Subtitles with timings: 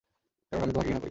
[0.51, 0.99] কারণ আমি তোমাকে ঘৃণা করি।